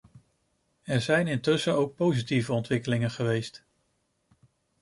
[0.83, 3.63] Er zijn intussen ook positieve ontwikkelingen geweest.